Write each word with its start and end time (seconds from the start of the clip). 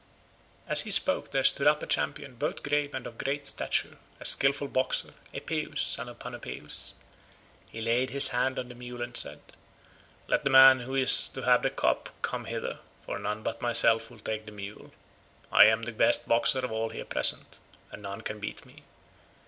As 0.67 0.81
he 0.81 0.89
spoke 0.89 1.29
there 1.29 1.43
stood 1.43 1.67
up 1.67 1.83
a 1.83 1.85
champion 1.85 2.33
both 2.33 2.63
brave 2.63 2.95
and 2.95 3.05
of 3.05 3.19
great 3.19 3.45
stature, 3.45 3.99
a 4.19 4.25
skilful 4.25 4.67
boxer, 4.67 5.13
Epeus, 5.31 5.79
son 5.83 6.09
of 6.09 6.17
Panopeus. 6.17 6.95
He 7.69 7.81
laid 7.81 8.09
his 8.09 8.29
hand 8.29 8.57
on 8.57 8.69
the 8.69 8.73
mule 8.73 9.03
and 9.03 9.15
said, 9.15 9.41
"Let 10.25 10.43
the 10.43 10.49
man 10.49 10.79
who 10.79 10.95
is 10.95 11.27
to 11.29 11.43
have 11.43 11.61
the 11.61 11.69
cup 11.69 12.09
come 12.23 12.45
hither, 12.45 12.79
for 13.05 13.19
none 13.19 13.43
but 13.43 13.61
myself 13.61 14.09
will 14.09 14.17
take 14.17 14.47
the 14.47 14.51
mule. 14.51 14.91
I 15.51 15.65
am 15.65 15.83
the 15.83 15.91
best 15.91 16.27
boxer 16.27 16.65
of 16.65 16.71
all 16.71 16.89
here 16.89 17.05
present, 17.05 17.59
and 17.91 18.01
none 18.01 18.21
can 18.21 18.39
beat 18.39 18.65
me. 18.65 18.81